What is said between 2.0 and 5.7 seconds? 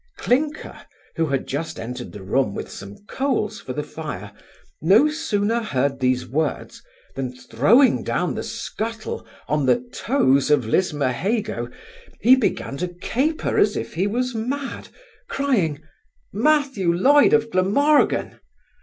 the room with some coals for the fire, no sooner